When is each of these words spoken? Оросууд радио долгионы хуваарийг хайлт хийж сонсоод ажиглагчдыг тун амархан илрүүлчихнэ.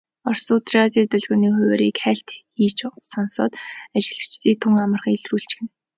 Оросууд 0.29 0.65
радио 0.77 1.03
долгионы 1.11 1.49
хуваарийг 1.55 1.97
хайлт 2.03 2.29
хийж 2.57 2.73
сонсоод 3.11 3.53
ажиглагчдыг 3.95 4.57
тун 4.61 4.73
амархан 4.83 5.13
илрүүлчихнэ. 5.17 5.65